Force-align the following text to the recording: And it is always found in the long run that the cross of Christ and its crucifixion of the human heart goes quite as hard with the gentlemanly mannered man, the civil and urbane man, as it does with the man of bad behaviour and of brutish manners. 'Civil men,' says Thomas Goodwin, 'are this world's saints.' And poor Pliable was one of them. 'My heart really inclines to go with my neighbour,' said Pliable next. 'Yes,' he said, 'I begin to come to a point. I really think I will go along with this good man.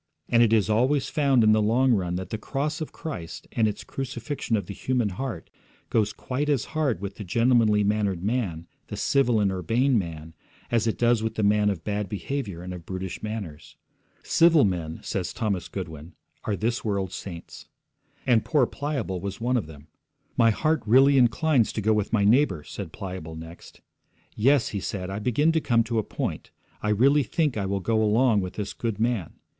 And 0.29 0.41
it 0.41 0.51
is 0.51 0.67
always 0.67 1.09
found 1.09 1.43
in 1.43 1.51
the 1.51 1.61
long 1.61 1.93
run 1.93 2.15
that 2.15 2.31
the 2.31 2.39
cross 2.39 2.81
of 2.81 2.91
Christ 2.91 3.47
and 3.51 3.67
its 3.67 3.83
crucifixion 3.83 4.57
of 4.57 4.65
the 4.65 4.73
human 4.73 5.09
heart 5.09 5.51
goes 5.91 6.11
quite 6.11 6.49
as 6.49 6.65
hard 6.73 7.01
with 7.01 7.17
the 7.17 7.23
gentlemanly 7.23 7.83
mannered 7.83 8.23
man, 8.23 8.65
the 8.87 8.97
civil 8.97 9.39
and 9.39 9.51
urbane 9.51 9.99
man, 9.99 10.33
as 10.71 10.87
it 10.87 10.97
does 10.97 11.21
with 11.21 11.35
the 11.35 11.43
man 11.43 11.69
of 11.69 11.83
bad 11.83 12.09
behaviour 12.09 12.63
and 12.63 12.73
of 12.73 12.83
brutish 12.83 13.21
manners. 13.21 13.75
'Civil 14.23 14.65
men,' 14.65 14.99
says 15.03 15.33
Thomas 15.33 15.67
Goodwin, 15.67 16.13
'are 16.45 16.55
this 16.55 16.83
world's 16.83 17.13
saints.' 17.13 17.67
And 18.25 18.43
poor 18.43 18.65
Pliable 18.65 19.21
was 19.21 19.39
one 19.39 19.55
of 19.55 19.67
them. 19.67 19.85
'My 20.35 20.49
heart 20.49 20.81
really 20.87 21.19
inclines 21.19 21.71
to 21.73 21.79
go 21.81 21.93
with 21.93 22.11
my 22.11 22.25
neighbour,' 22.25 22.63
said 22.63 22.91
Pliable 22.91 23.35
next. 23.35 23.81
'Yes,' 24.35 24.69
he 24.69 24.79
said, 24.79 25.11
'I 25.11 25.19
begin 25.19 25.51
to 25.51 25.61
come 25.61 25.83
to 25.83 25.99
a 25.99 26.03
point. 26.03 26.49
I 26.81 26.89
really 26.89 27.21
think 27.21 27.55
I 27.55 27.67
will 27.67 27.81
go 27.81 28.01
along 28.01 28.41
with 28.41 28.53
this 28.53 28.73
good 28.73 28.99
man. 28.99 29.33